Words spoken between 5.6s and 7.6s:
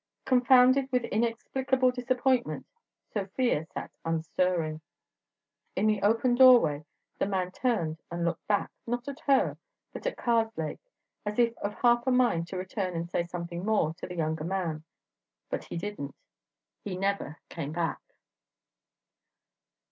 In the open doorway the man